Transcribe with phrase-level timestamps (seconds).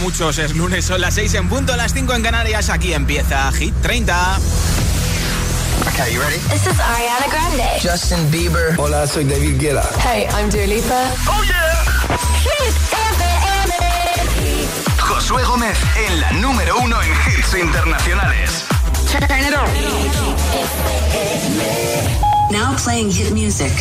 [0.00, 2.70] muchos es lunes, son las 6 en punto, las 5 en Canarias.
[2.70, 4.38] Aquí empieza Hit 30.
[5.92, 6.38] Okay, you ready?
[6.48, 7.64] This is Ariana Grande.
[7.82, 8.74] Justin Bieber.
[8.78, 9.88] Hola, soy David Guetta.
[9.98, 11.12] Hey, I'm Dua Lipa.
[11.28, 11.84] Oh yeah.
[12.42, 13.34] Hit FM.
[14.98, 15.78] Josué Gómez
[16.08, 18.64] en la número uno en hits internacionales.
[19.10, 19.68] Turn it on.
[22.52, 23.72] Now playing hit music.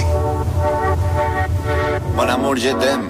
[2.15, 3.09] Mon amour, je t'aime.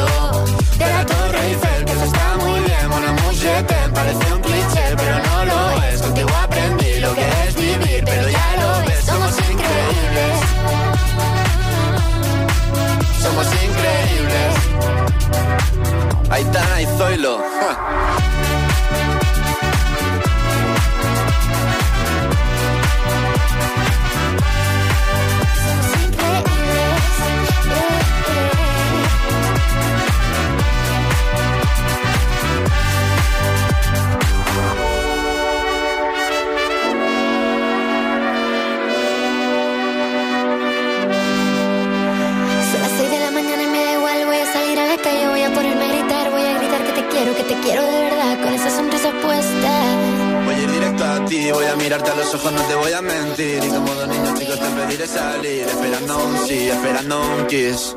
[52.33, 53.63] Ojos, no te voy a mentir.
[53.63, 57.95] Y como dos niños chicos te pediré salir, esperando un sí, esperando un kiss.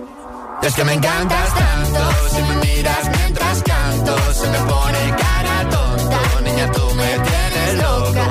[0.62, 2.00] Es que me encantas tanto,
[2.30, 6.20] si me miras mientras canto, se me pone cara tonta.
[6.42, 8.28] Niña, tú me tienes loca.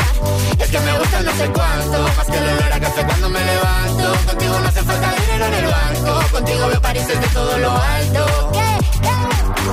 [0.59, 3.39] Es que me gusta no sé cuánto, más que el olor a café cuando me
[3.45, 4.17] levanto.
[4.27, 8.51] Contigo no hace falta dinero en el banco, contigo veo París desde todo lo alto.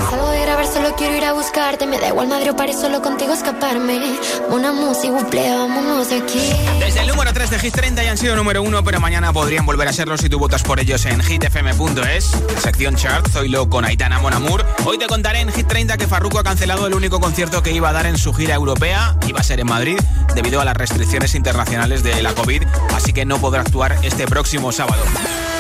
[0.08, 1.86] Salgo de grabar, solo quiero ir a buscarte.
[1.86, 4.00] Me da igual madre o París, solo contigo escaparme.
[4.48, 6.52] Una música, buple, vámonos de aquí.
[6.78, 9.66] Desde el número 3 de Hit 30 ya han sido número 1, pero mañana podrían
[9.66, 12.30] volver a serlo si tú votas por ellos en hitfm.es.
[12.58, 14.64] Sección chart, Zoilo con Aitana Monamur.
[14.84, 17.88] Hoy te contaré en Hit 30 que Farruko ha cancelado el único concierto que iba
[17.88, 19.16] a dar en su gira europea.
[19.28, 19.98] Iba a ser en Madrid
[20.34, 22.62] debido a las restricciones internacionales de la COVID,
[22.94, 25.02] así que no podrá actuar este próximo sábado.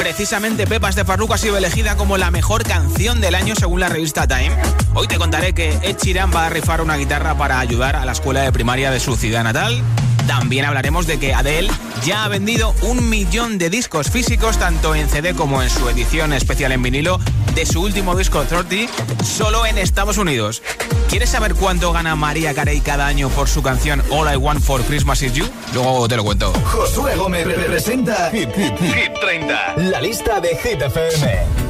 [0.00, 3.90] Precisamente Pepas de Farruko ha sido elegida como la mejor canción del año según la
[3.90, 4.56] revista Time.
[4.94, 8.12] Hoy te contaré que Ed Sheeran va a rifar una guitarra para ayudar a la
[8.12, 9.82] escuela de primaria de su ciudad natal.
[10.30, 11.68] También hablaremos de que Adele
[12.04, 16.32] ya ha vendido un millón de discos físicos, tanto en CD como en su edición
[16.32, 17.18] especial en vinilo,
[17.56, 20.62] de su último disco 30, solo en Estados Unidos.
[21.08, 24.80] ¿Quieres saber cuánto gana María Carey cada año por su canción All I Want for
[24.84, 25.46] Christmas Is You?
[25.74, 26.52] Luego te lo cuento.
[26.64, 29.74] Josué Gómez representa Hit, Hit, Hit 30.
[29.78, 31.69] La lista de Hit FM.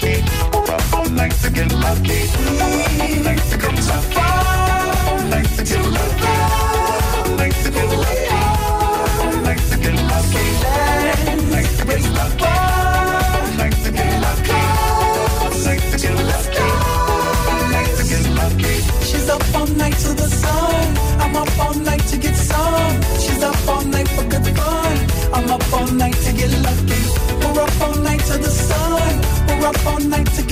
[1.53, 1.63] We're up
[13.33, 14.55] all night to get lucky.
[17.03, 18.75] We're up all night to get lucky.
[19.03, 20.97] She's up all night to the sun.
[21.19, 23.01] I'm up all night to get some.
[23.19, 24.97] She's up all night for good fun.
[25.33, 27.01] I'm up all night to get lucky.
[27.43, 29.21] We're up all night to the sun.
[29.47, 30.50] We're up all night to get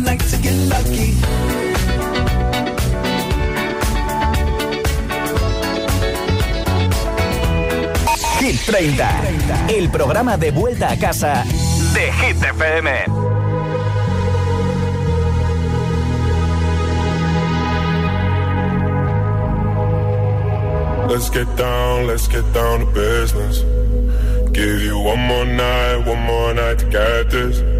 [0.00, 1.12] To get lucky.
[8.38, 11.44] Hit 30, el programa de vuelta a casa
[11.92, 12.88] de Hit FM.
[21.08, 23.58] Let's get down, let's get down to business.
[24.52, 27.79] Give you one more night, one more night to get this.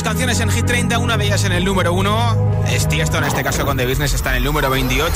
[0.04, 2.64] canciones en Hit 30, una de ellas en el número 1.
[2.68, 5.12] Es Tiesto, en este caso con The Business, está en el número 28.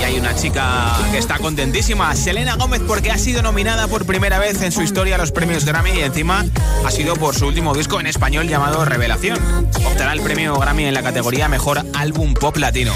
[0.00, 4.38] Y hay una chica que está contentísima, Selena Gómez, porque ha sido nominada por primera
[4.38, 6.44] vez en su historia a los premios Grammy y encima
[6.86, 9.38] ha sido por su último disco en español llamado Revelación.
[9.84, 12.94] Obtendrá el premio Grammy en la categoría Mejor Álbum Pop Latino.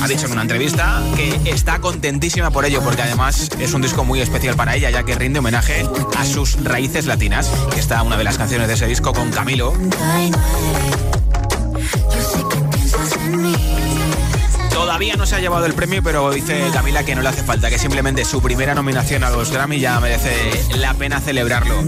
[0.00, 4.04] Ha dicho en una entrevista que está contentísima por ello, porque además es un disco
[4.04, 7.50] muy especial para ella, ya que rinde homenaje a sus raíces latinas.
[7.76, 9.72] Está una de las canciones de ese disco con Camilo.
[14.98, 17.70] Todavía no se ha llevado el premio, pero dice Camila que no le hace falta,
[17.70, 21.84] que simplemente su primera nominación a los Grammy ya merece la pena celebrarlo.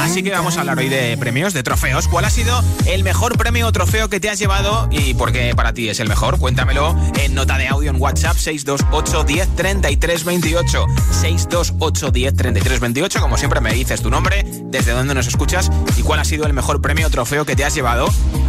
[0.00, 2.08] Así que vamos a hablar hoy de premios, de trofeos.
[2.08, 5.54] ¿Cuál ha sido el mejor premio o trofeo que te has llevado y por qué
[5.54, 6.40] para ti es el mejor?
[6.40, 10.86] Cuéntamelo en nota de audio en WhatsApp 628 10 33 28.
[11.12, 13.20] 628 10 33 28.
[13.20, 16.54] Como siempre me dices tu nombre, desde dónde nos escuchas y cuál ha sido el
[16.54, 18.08] mejor premio o trofeo que te has llevado.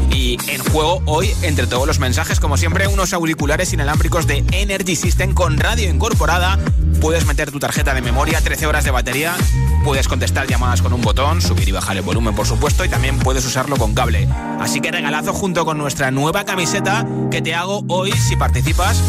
[0.10, 4.46] Y en juego hoy, entre todos los mensajes, como siempre, unos auriculares sin inalámbricos de
[4.58, 6.58] Energy System con radio incorporada.
[7.02, 9.36] Puedes meter tu tarjeta de memoria, 13 horas de batería.
[9.84, 13.18] Puedes contestar llamadas con un botón, subir y bajar el volumen, por supuesto, y también
[13.20, 14.28] puedes usarlo con cable.
[14.60, 19.02] Así que regalazo junto con nuestra nueva camiseta que te hago hoy si participas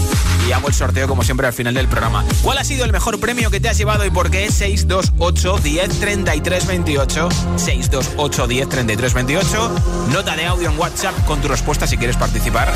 [0.48, 2.24] y hago el sorteo como siempre al final del programa.
[2.42, 4.50] ¿Cuál ha sido el mejor premio que te has llevado y por qué?
[4.50, 9.70] 628 10 33 28 628 10 33 28
[10.12, 12.72] Nota de audio en WhatsApp con tu respuesta si quieres participar.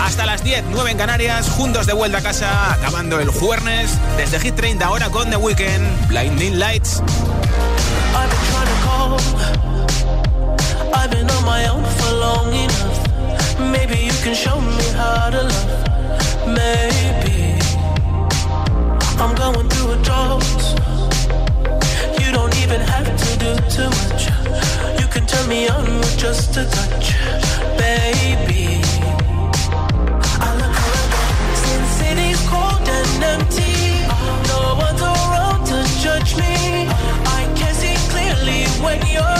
[0.00, 4.40] Hasta las 10, 9 en Canarias, juntos de vuelta a casa, acabando el jueves desde
[4.40, 7.02] Hit 30 ahora con The Weekend, Blinding Lights.
[8.18, 9.10] I've been trying to call.
[10.98, 12.98] I've been on my own for long enough.
[13.74, 15.72] Maybe you can show me how to love.
[16.60, 17.58] Maybe
[19.22, 19.84] I'm going through.
[22.20, 24.26] You don't even have to do too much.
[25.00, 27.12] You can turn me on with just a touch,
[27.78, 28.82] baby.
[30.40, 31.10] I look like
[31.62, 33.73] this city's cold and empty.
[38.80, 39.33] When you're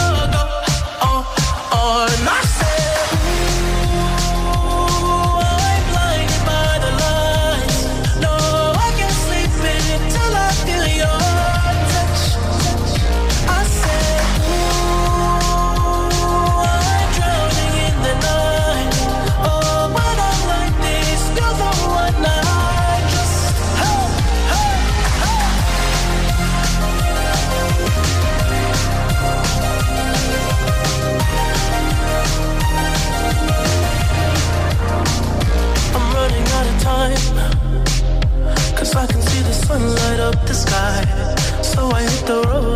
[42.05, 42.75] inteligente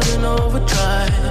[0.52, 1.29] que te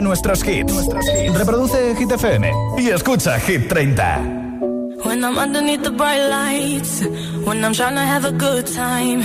[0.00, 0.72] nuestros hits.
[1.36, 4.44] Reproduce Hit FM y escucha Hit 30.
[5.04, 7.04] When I'm underneath the bright lights,
[7.44, 9.22] when I'm trying to have a good time.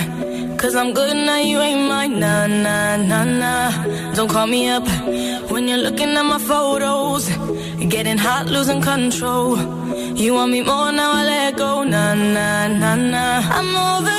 [0.58, 4.14] Cause I'm good now, you ain't mine, nah, nah, nah, nah.
[4.14, 4.86] Don't call me up
[5.50, 7.30] when you're looking at my photos.
[7.88, 9.58] Getting hot, losing control.
[10.18, 13.40] You want me more now, I let go, nah, nah, nah, nah.
[13.58, 14.19] I'm over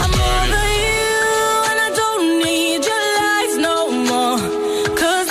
[0.00, 1.16] I'm over you,
[1.70, 3.76] and I don't need your lies no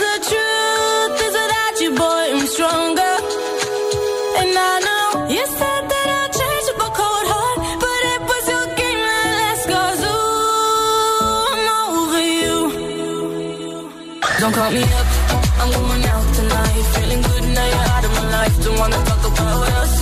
[0.06, 1.34] the truth is
[1.82, 3.16] you, boy, I'm stronger.
[4.40, 8.68] And I know you said that I'd change up cold heart, but it was your
[8.80, 9.30] game that
[10.16, 12.58] ooh, I'm over you.
[14.40, 14.84] Don't call me
[18.79, 19.94] wanna talk about us.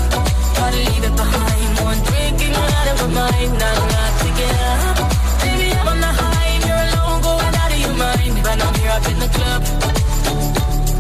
[0.58, 1.72] Gotta leave it behind.
[1.90, 3.52] One drink and you're out of my mind.
[3.64, 4.98] Not enough to get up.
[5.44, 8.34] Baby, I'm on the high and you're alone, going out of your mind.
[8.46, 9.62] But I'm here up in the club,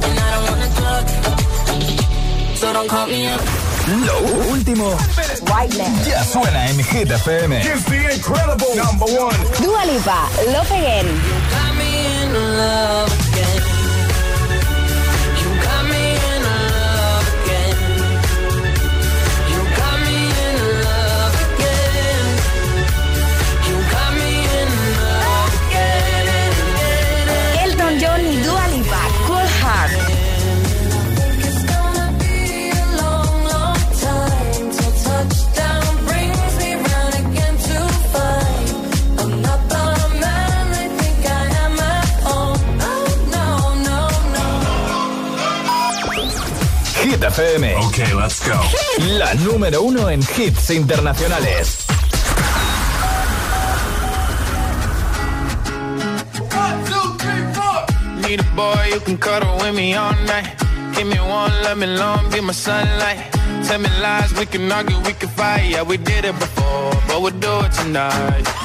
[0.05, 1.05] and I don't wanna talk.
[2.59, 3.41] So don't call me up.
[3.88, 4.17] Lo
[4.49, 4.97] último
[6.09, 7.61] ya suena en Hit FM.
[9.61, 11.05] Dua Lipa, Love Again.
[11.51, 13.24] Got me in love
[47.15, 47.75] Hit FM.
[47.78, 48.60] Ok, let's go.
[49.17, 51.86] La número uno en hits internacionales.
[58.21, 60.58] Need a boy you can cuddle with me all night.
[60.93, 63.32] Give me one, let me long, be my sunlight.
[63.63, 65.69] Tell me lies, we can argue, we can fight.
[65.69, 68.64] Yeah, we did it before, but we'll do it tonight.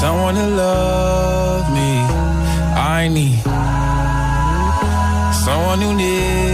[0.00, 1.90] someone to love me.
[2.96, 3.42] I need
[5.44, 6.47] someone who needs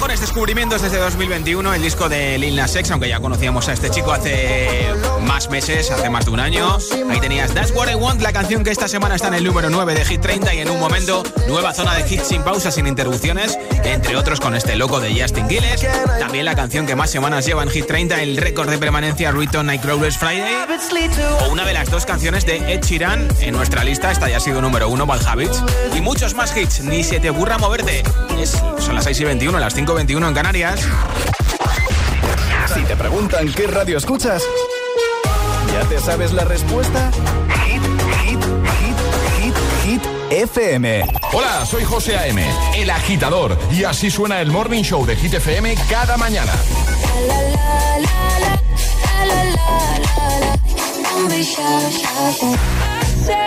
[0.00, 3.90] mejores descubrimientos desde 2021, el disco de Lil Nas X, aunque ya conocíamos a este
[3.90, 4.88] chico hace
[5.26, 6.78] más meses, hace más de un año.
[7.10, 9.68] Ahí tenías That's What I Want, la canción que esta semana está en el número
[9.68, 12.86] 9 de Hit 30 y en un momento nueva zona de hits sin pausas, sin
[12.86, 15.86] interrupciones, entre otros con este loco de Justin Gilles.
[16.18, 19.66] También la canción que más semanas lleva en Hit 30, el récord de permanencia Return
[19.66, 20.64] Nightcrawlers Friday.
[21.42, 24.40] O una de las dos canciones de Ed Sheeran en nuestra lista, esta ya ha
[24.40, 25.62] sido número 1, Bad Habits.
[25.94, 28.02] Y muchos más hits, ni se te ocurra moverte.
[28.90, 30.80] Son las 6 y 20 las 5.21 en Canarias.
[32.74, 34.42] Si te preguntan qué radio escuchas,
[35.72, 37.12] ¿ya te sabes la respuesta?
[37.66, 37.82] Hit,
[38.24, 38.40] hit,
[38.80, 38.96] hit,
[39.38, 41.04] hit, hit, FM.
[41.32, 45.76] Hola, soy José A.M., el agitador, y así suena el Morning Show de Hit FM
[45.88, 46.52] cada mañana.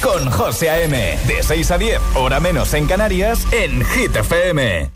[0.01, 1.17] con José A.M.
[1.25, 4.91] De 6 a 10, hora menos en Canarias, en Hit FM.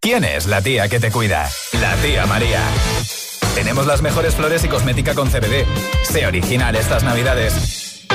[0.00, 1.48] ¿Quién es la tía que te cuida?
[1.80, 2.60] La tía María.
[3.54, 5.66] Tenemos las mejores flores y cosmética con CBD.
[6.02, 8.06] Sé original estas navidades.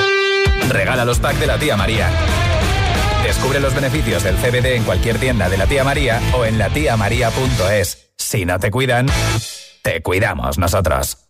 [0.68, 2.10] Regala los packs de la tía María.
[3.24, 8.12] Descubre los beneficios del CBD en cualquier tienda de la tía María o en latiamaría.es.
[8.18, 9.06] Si no te cuidan,
[9.82, 11.29] te cuidamos nosotros.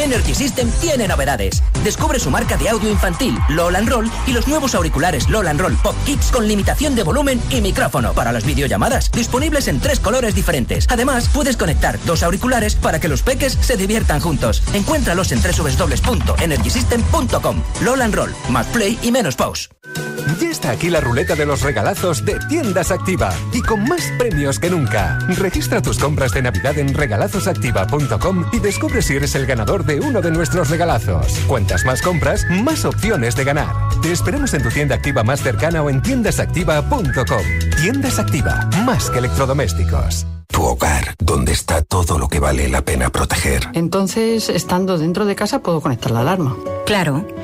[0.11, 1.63] Energy System tiene novedades.
[1.85, 5.95] Descubre su marca de audio infantil, LOL Roll, y los nuevos auriculares LOL Roll Pop
[6.05, 10.85] Kids con limitación de volumen y micrófono para las videollamadas, disponibles en tres colores diferentes.
[10.89, 14.61] Además, puedes conectar dos auriculares para que los peques se diviertan juntos.
[14.73, 17.63] Encuéntralos en www.energysystem.com.
[17.81, 19.69] LOL Roll, más play y menos pause.
[20.39, 24.59] Ya está aquí la ruleta de los regalazos de Tiendas Activa y con más premios
[24.59, 25.19] que nunca.
[25.27, 30.21] Registra tus compras de Navidad en regalazosactiva.com y descubre si eres el ganador de uno
[30.21, 31.39] de nuestros regalazos.
[31.47, 33.73] Cuantas más compras, más opciones de ganar.
[34.01, 37.43] Te esperamos en tu tienda activa más cercana o en tiendasactiva.com.
[37.81, 40.27] Tiendas Activa, más que electrodomésticos.
[40.47, 43.69] Tu hogar, donde está todo lo que vale la pena proteger.
[43.73, 46.57] Entonces, estando dentro de casa, puedo conectar la alarma.
[46.85, 47.25] Claro.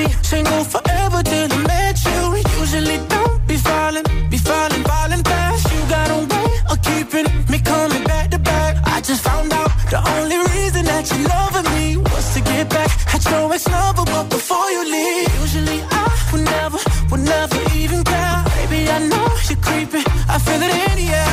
[0.00, 2.20] Be single forever till I met you.
[2.58, 5.70] Usually don't be falling, be falling, falling fast.
[5.72, 8.76] You got a way of keeping me coming back to back.
[8.86, 12.90] I just found out the only reason that you loving me was to get back
[13.14, 16.78] at your ex-lover, but before you leave, usually I would never,
[17.10, 18.44] would never even care.
[18.56, 21.29] Baby, I know you're creeping, I feel it in the air.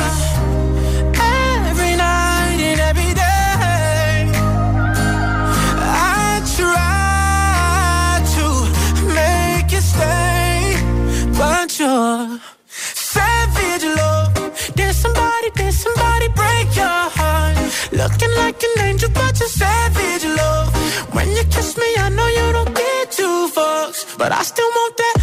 [19.38, 21.14] But you're savage love.
[21.14, 24.96] When you kiss me, I know you don't get two fucks, but I still want
[24.96, 25.17] that.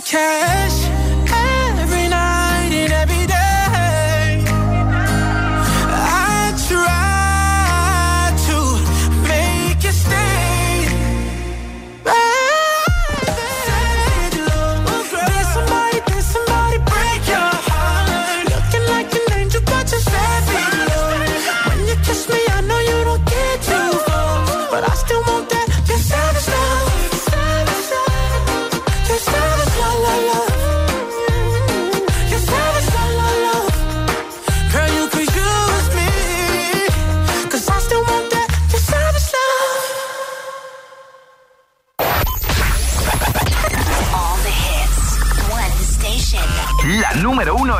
[0.00, 0.77] Cash.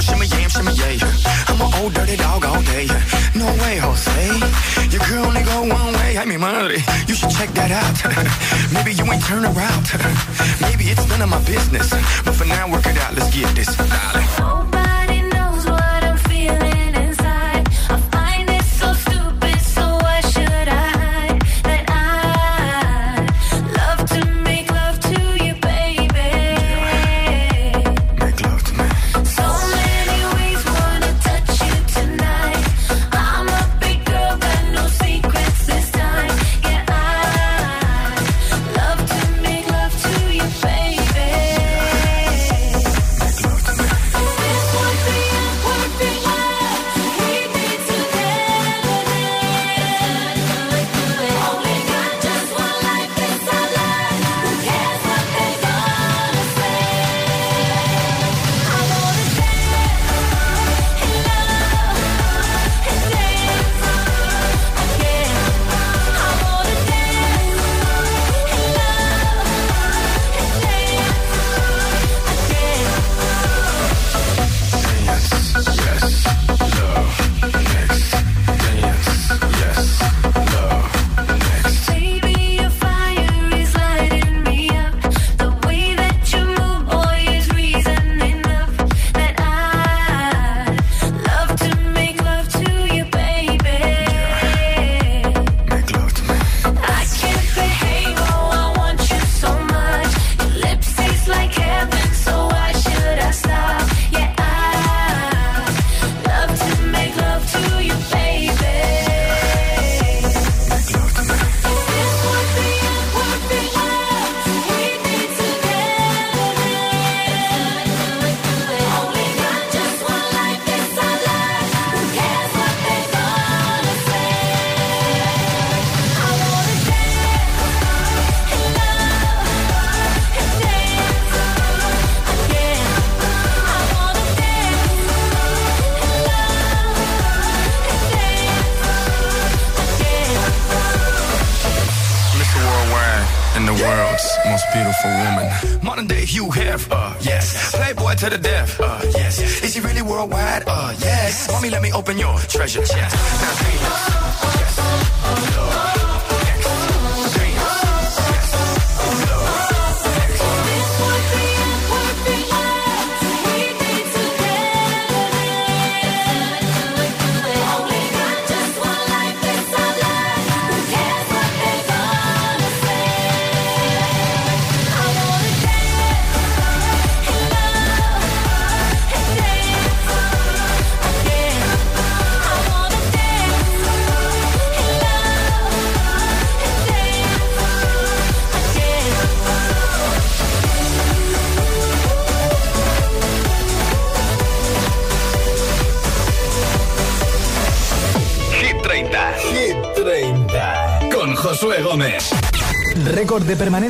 [0.00, 0.98] Shimmy, yam, shimmy, yeah.
[1.48, 2.86] I'm an old dirty dog all day.
[3.34, 4.26] No way, Jose.
[4.90, 6.16] Your girl only go one way.
[6.16, 6.78] I mean, money.
[7.06, 7.96] You should check that out.
[8.72, 9.84] Maybe you ain't turn around.
[10.60, 11.90] Maybe it's none of my business.
[12.24, 13.14] But for now, work it out.
[13.14, 13.74] Let's get this.
[13.76, 14.77] Darling.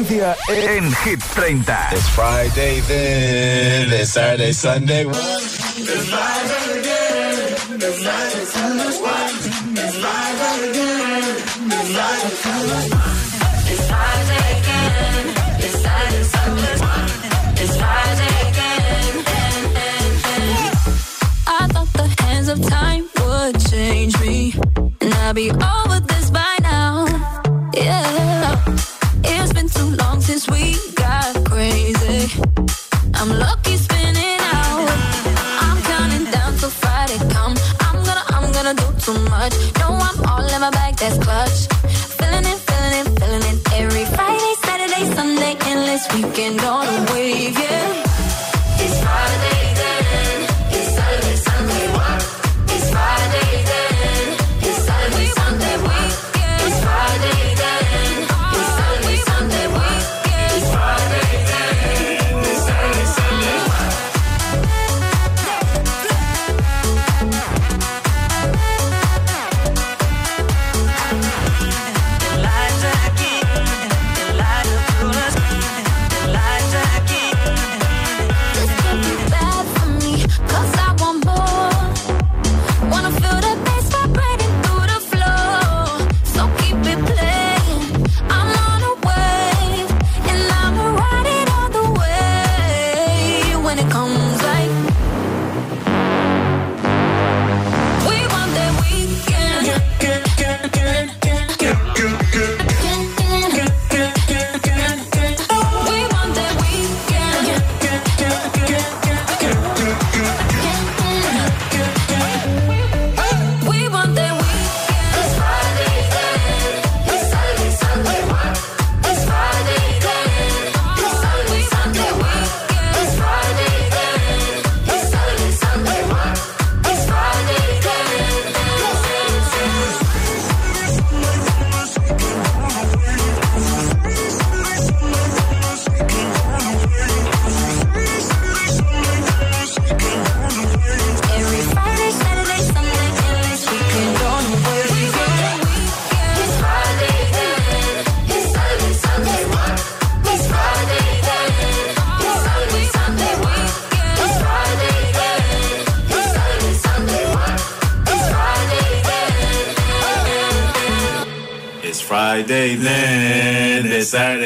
[0.09, 1.89] De permanencia en Hit 30.
[1.93, 5.05] It's Friday then, it's Saturday, Sunday.
[5.05, 8.89] It's Friday again, it's Friday, Sunday.
[8.89, 12.33] It's Friday again, it's Friday,
[13.71, 15.25] It's Friday again,
[15.59, 16.77] it's Saturday, Sunday.
[17.63, 19.15] It's Friday again.
[21.47, 24.55] I thought the hands of time would change me,
[25.01, 25.88] and I'll be over
[41.01, 41.78] that's clutch.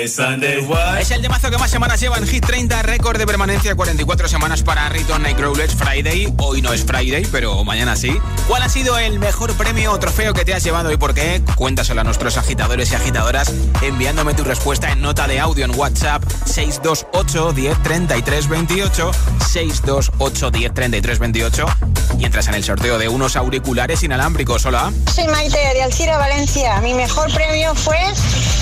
[0.08, 0.98] Sunday, what?
[0.98, 4.62] Es el temazo que más semanas lleva en Hit 30, récord de permanencia 44 semanas
[4.62, 6.32] para Riton Nightcrawlers Friday.
[6.38, 8.18] Hoy no es Friday, pero mañana sí.
[8.48, 11.42] ¿Cuál ha sido el mejor premio o trofeo que te has llevado y por qué?
[11.56, 16.22] Cuéntaselo a nuestros agitadores y agitadoras enviándome tu respuesta en nota de audio en WhatsApp
[16.46, 19.10] 628 10 33 28
[19.50, 21.66] 628 10 33 28
[22.18, 24.64] y entras en el sorteo de unos auriculares inalámbricos.
[24.66, 24.92] Hola.
[25.12, 26.80] Soy Maite de Alcira, Valencia.
[26.80, 27.98] Mi mejor premio fue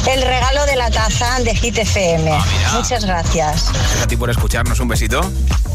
[0.09, 2.31] el regalo de la taza de Hit FM.
[2.33, 3.73] Ah, Muchas gracias.
[3.73, 4.81] Gracias a ti por escucharnos.
[4.81, 5.21] Un besito.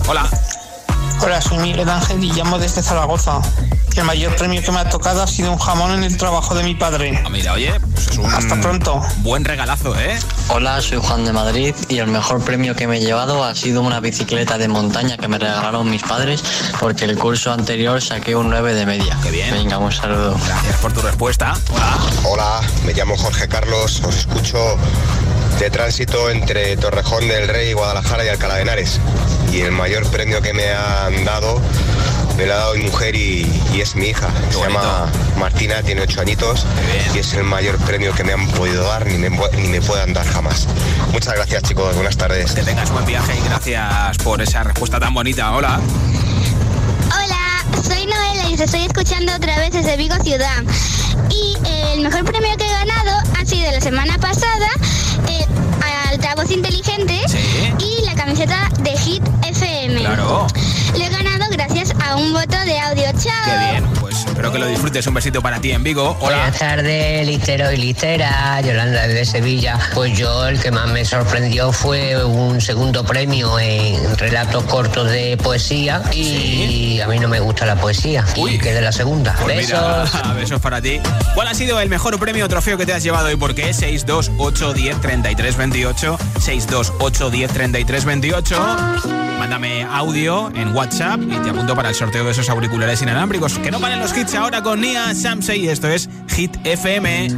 [0.08, 0.28] Hola.
[1.22, 3.40] Hola, soy Miguel Ángel y llamo desde Zaragoza.
[3.96, 6.64] El mayor premio que me ha tocado ha sido un jamón en el trabajo de
[6.64, 7.22] mi padre.
[7.26, 9.02] Ah, mira, oye, pues es un Hasta pronto.
[9.20, 10.20] buen regalazo, ¿eh?
[10.50, 13.82] Hola, soy Juan de Madrid y el mejor premio que me he llevado ha sido
[13.82, 16.44] una bicicleta de montaña que me regalaron mis padres
[16.80, 19.18] porque el curso anterior saqué un 9 de media.
[19.24, 19.52] Qué bien.
[19.52, 20.38] Venga, un saludo.
[20.46, 21.54] Gracias por tu respuesta.
[21.74, 21.98] Hola.
[22.26, 24.78] Hola, me llamo Jorge Carlos, os escucho
[25.60, 29.00] de tránsito entre Torrejón del Rey, Guadalajara y Alcalá de Henares.
[29.54, 31.62] Y el mayor premio que me han dado
[32.38, 34.30] me lo ha dado mi mujer y, y es mi hija.
[34.50, 36.66] Se llama Martina, tiene ocho añitos
[37.14, 40.14] y es el mayor premio que me han podido dar ni me, ni me puedan
[40.14, 40.68] dar jamás.
[41.12, 42.52] Muchas gracias chicos, buenas tardes.
[42.54, 45.56] Que tengas buen viaje y gracias por esa respuesta tan bonita.
[45.56, 45.80] Hola.
[47.08, 50.64] Hola, soy Noela y os estoy escuchando otra vez desde Vigo Ciudad.
[51.30, 54.68] Y eh, el mejor premio que he ganado ha sido la semana pasada
[55.30, 55.46] eh,
[56.10, 57.22] altavoz inteligente
[57.80, 60.00] y la camiseta de Hit FM.
[60.00, 60.48] Claro.
[62.16, 63.04] A un voto de audio.
[63.18, 63.34] Chao.
[63.46, 65.06] Qué bien, pues espero que lo disfrutes.
[65.08, 66.16] Un besito para ti en Vigo.
[66.22, 66.38] Hola.
[66.38, 68.62] Buenas tardes, litero y litera.
[68.62, 69.78] Yolanda de Sevilla.
[69.94, 75.38] Pues yo el que más me sorprendió fue un segundo premio en relatos cortos de
[75.38, 78.24] poesía y a mí no me gusta la poesía.
[78.36, 79.36] Y quedé la segunda.
[79.42, 80.36] Pues mira, Besos.
[80.36, 81.02] besos para ti.
[81.34, 83.74] ¿Cuál ha sido el mejor premio o trofeo que te has llevado y por qué?
[83.74, 91.76] 628 10 33 28 628 10 33 28 Mándame audio en WhatsApp y te apunto
[91.76, 93.58] para el sorteo de esos auriculares inalámbricos.
[93.60, 97.30] Que no paren los hits ahora con Nia Samsey esto es Hit FM.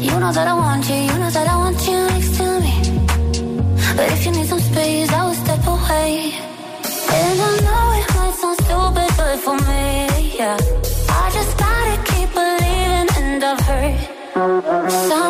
[0.00, 2.74] You know that I want you, you know that I want you next to me.
[3.96, 6.32] But if you need some space, I will step away.
[7.12, 10.89] And I know it might sound stupid, but for me, yeah.
[13.52, 15.29] I've heard some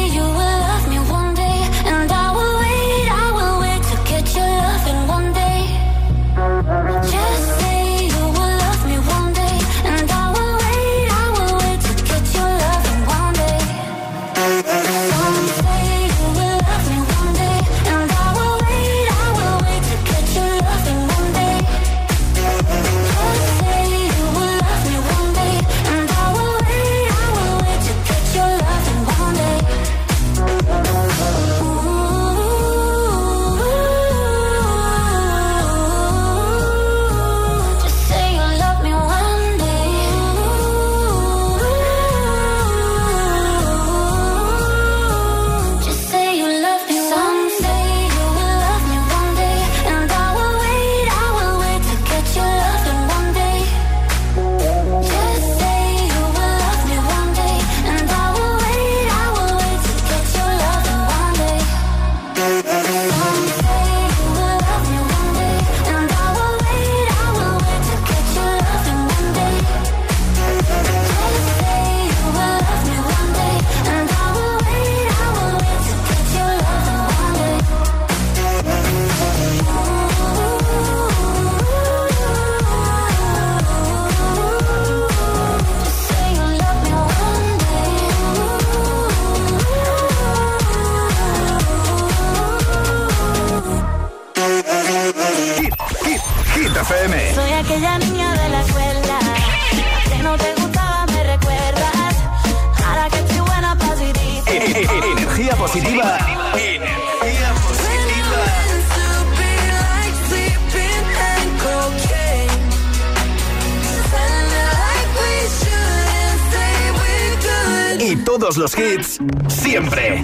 [118.51, 120.17] todos los hits, siempre.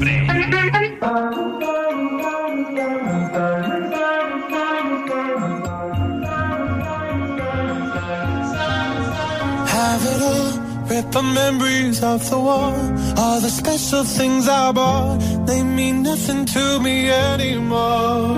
[9.67, 10.59] Have it all,
[10.89, 12.73] rip the memories of the war.
[13.17, 18.35] All the special things I bought, they mean nothing to me anymore.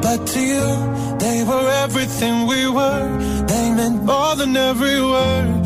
[0.00, 3.18] But to you, they were everything we were.
[3.46, 5.65] They meant more than every word.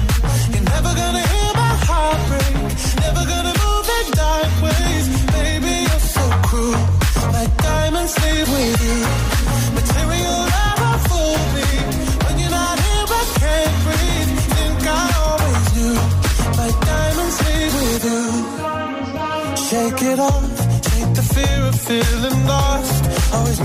[19.71, 20.81] Shake it off.
[20.81, 23.33] Take the fear of feeling lost.
[23.33, 23.59] Always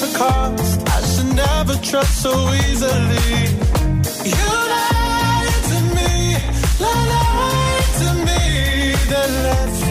[0.00, 0.88] the cost.
[0.88, 3.58] I should never trust so easily.
[4.34, 6.12] You lied to me,
[6.78, 9.82] lied to me, then left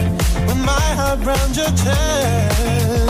[0.48, 1.20] with my heart
[1.54, 3.09] your chest.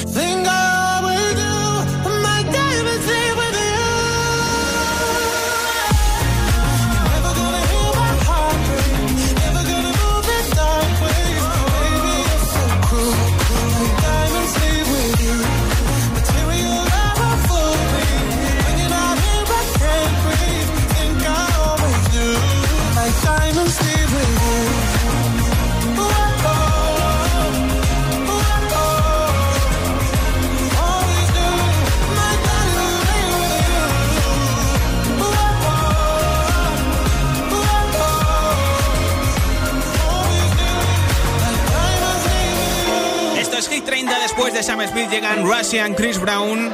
[45.11, 46.73] Llegan Russian, Chris Brown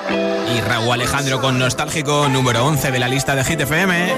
[0.55, 4.13] y Raúl Alejandro con nostálgico número 11 de la lista de Hit FM.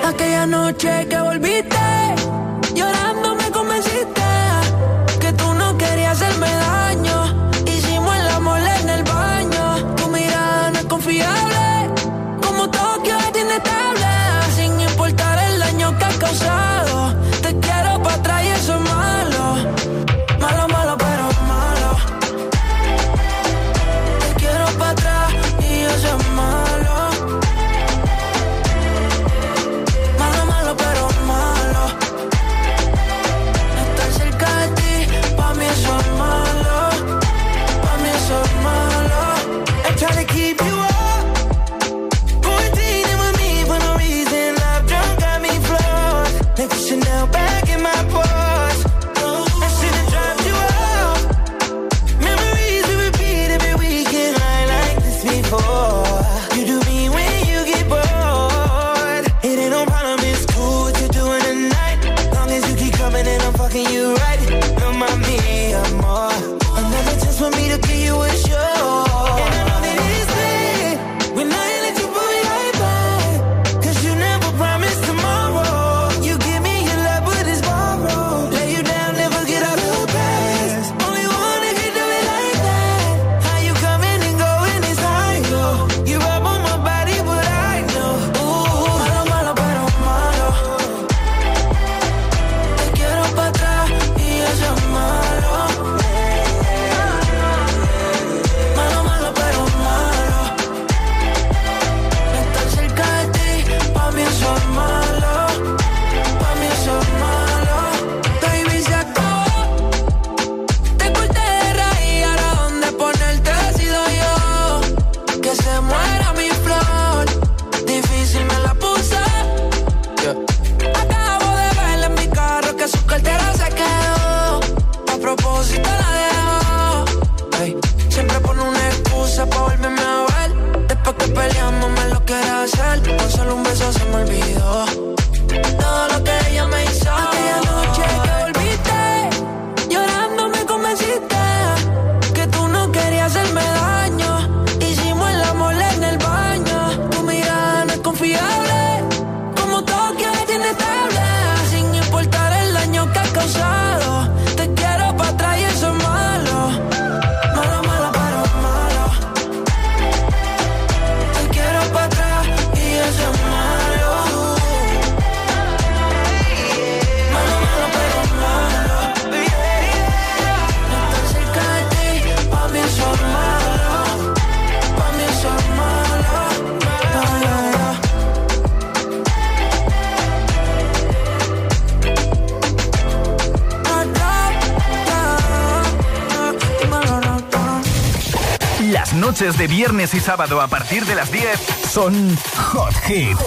[189.59, 191.59] de viernes y sábado a partir de las 10
[191.91, 192.37] son
[192.71, 193.37] Hot Hit.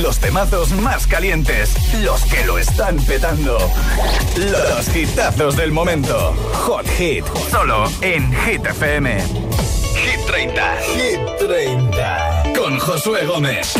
[0.00, 3.56] Los temazos más calientes, los que lo están petando.
[4.36, 6.34] Los hitazos del momento.
[6.66, 9.20] Hot Hit, solo en Hit FM.
[9.94, 10.76] Hit 30.
[10.94, 12.42] Hit 30.
[12.56, 13.76] Con Josué Gómez.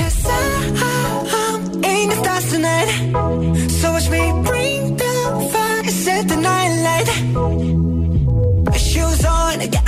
[8.79, 9.88] shoes on.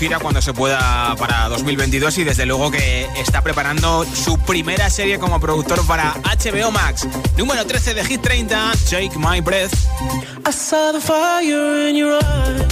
[0.00, 5.18] gira cuando se pueda para 2022 y desde luego que está preparando su primera serie
[5.18, 7.06] como productor para HBO Max.
[7.36, 9.74] Número 13 de Hit 30, Take My Breath.
[10.48, 12.69] I saw the fire in your eyes.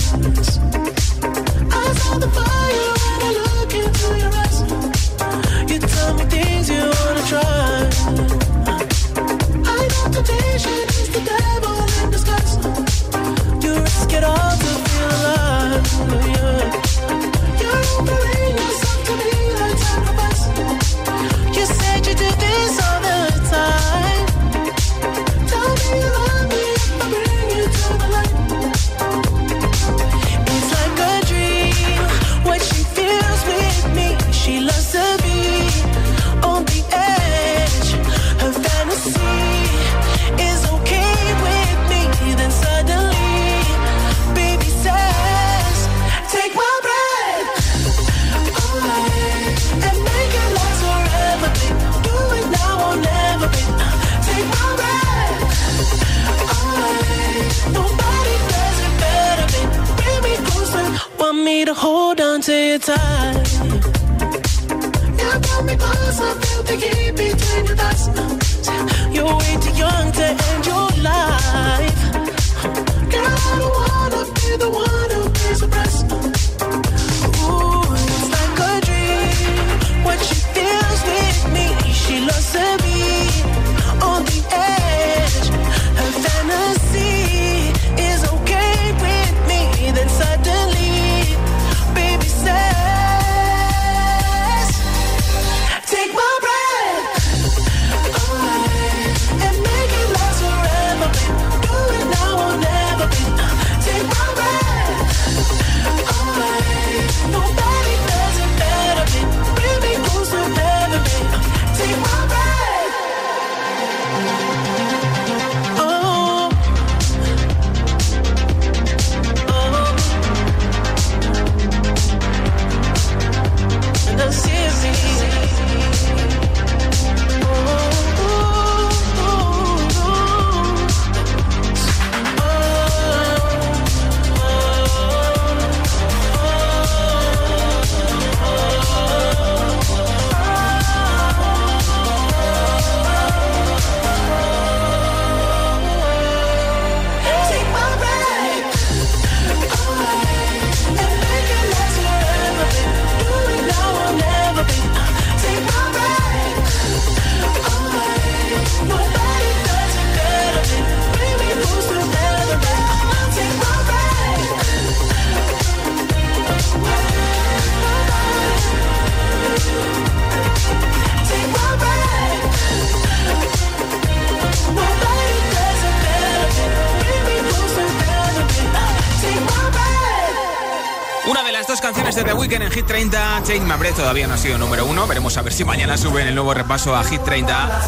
[183.38, 183.44] Hit 30.
[183.44, 185.06] Take My Breath todavía no ha sido número uno.
[185.06, 187.82] Veremos a ver si mañana suben el nuevo repaso a Hit 30.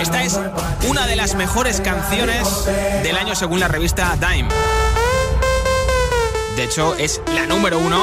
[0.00, 0.38] Esta es
[0.88, 2.66] una de las mejores canciones
[3.02, 4.48] del año según la revista Dime.
[6.56, 8.00] De hecho, es la número uno.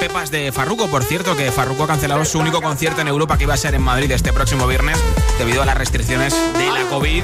[0.00, 3.44] Pepas de Farruko, por cierto, que Farruko ha cancelado su único concierto en Europa que
[3.44, 4.98] iba a ser en Madrid este próximo viernes
[5.38, 7.22] debido a las restricciones de la COVID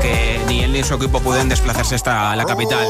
[0.00, 2.88] que ni él ni su equipo pueden desplazarse hasta la capital.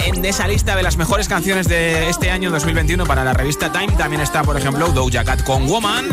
[0.00, 3.92] En esa lista de las mejores canciones de este año 2021 para la revista Time
[3.96, 6.06] también está, por ejemplo, Doja Cat con Woman.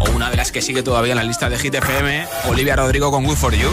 [0.00, 3.10] O una de las que sigue todavía en la lista de Hit FM, Olivia Rodrigo
[3.10, 3.68] con Good For You.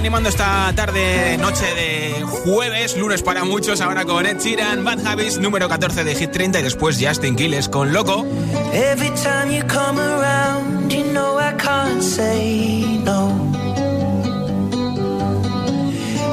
[0.00, 5.38] Animando esta tarde, noche de jueves, lunes para muchos, ahora con Ed Sheeran, Bad Habits,
[5.38, 8.24] número 14 de Hit 30 y después Justin Quiles con Loco.
[8.72, 13.30] Every time you come around, you know I can't say no.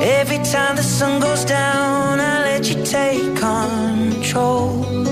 [0.02, 5.07] Every time the sun goes down, I let you take control.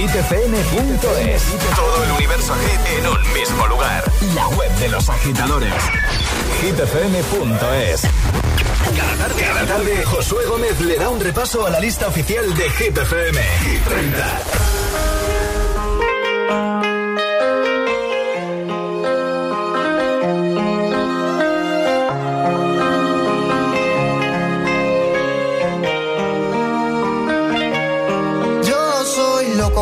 [0.00, 1.42] hitfm.es.
[1.76, 4.02] Todo el universo hit en un mismo lugar.
[4.34, 5.74] La web de los agitadores.
[6.62, 8.02] hitfm.es.
[8.96, 12.70] Cada tarde, cada tarde, Josué Gómez le da un repaso a la lista oficial de
[12.70, 13.42] Hit FM.
[13.42, 14.69] Hit 30.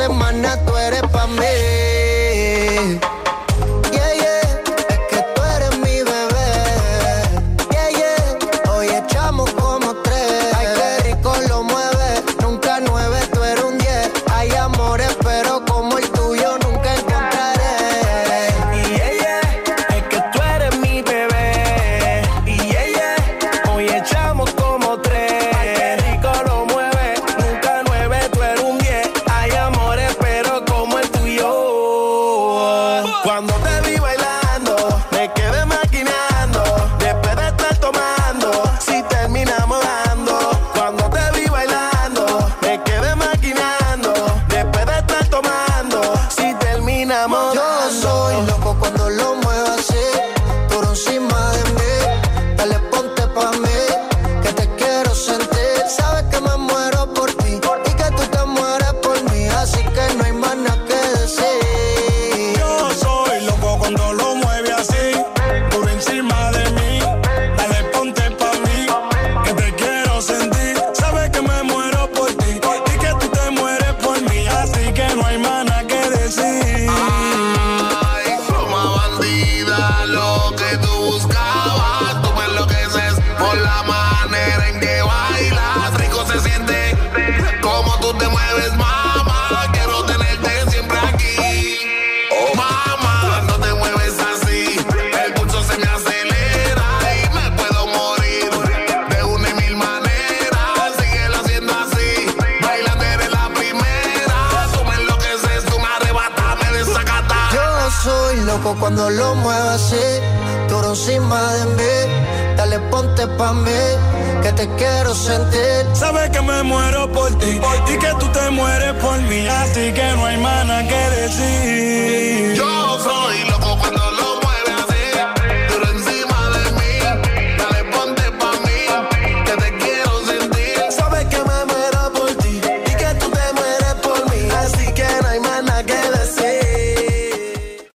[0.00, 0.79] semana tú